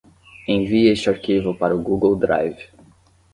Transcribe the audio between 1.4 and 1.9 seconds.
para o